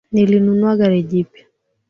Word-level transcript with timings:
Nilinunua 0.13 0.73
gari 0.79 1.01
jipya 1.09 1.45